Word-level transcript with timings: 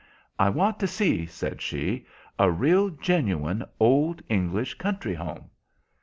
"I 0.39 0.49
want 0.49 0.79
to 0.79 0.87
see," 0.87 1.27
said 1.27 1.61
she, 1.61 2.07
"a 2.39 2.49
real, 2.49 2.89
genuine, 2.89 3.63
old 3.79 4.23
English 4.29 4.73
country 4.79 5.13
home." 5.13 5.51